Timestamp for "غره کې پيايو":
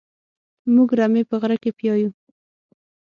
1.41-2.09